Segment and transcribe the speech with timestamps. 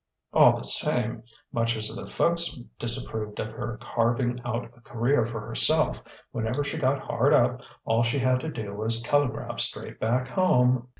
[0.33, 1.21] All the same,
[1.53, 6.77] much as the folks disapproved of her carving out a career for herself, whenever she
[6.79, 10.87] got hard up all she had to do was telegraph straight back home....